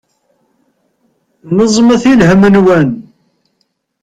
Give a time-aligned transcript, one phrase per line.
[1.55, 2.89] Neẓmet i lhem-nwen.